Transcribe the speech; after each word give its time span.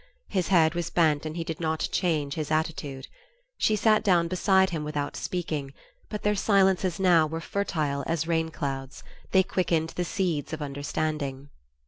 His 0.29 0.47
head 0.47 0.73
was 0.73 0.89
bent 0.89 1.27
and 1.27 1.37
he 1.37 1.43
did 1.43 1.59
not 1.59 1.87
change 1.91 2.33
his 2.33 2.49
attitude. 2.49 3.05
She 3.59 3.75
sat 3.75 4.03
down 4.03 4.27
beside 4.27 4.71
him 4.71 4.83
without 4.83 5.15
speaking; 5.15 5.75
but 6.09 6.23
their 6.23 6.33
silences 6.33 6.99
now 6.99 7.27
were 7.27 7.39
fertile 7.39 8.03
as 8.07 8.25
rain 8.27 8.49
clouds 8.49 9.03
they 9.29 9.43
quickened 9.43 9.89
the 9.89 10.03
seeds 10.03 10.53
of 10.53 10.61
understanding. 10.63 11.49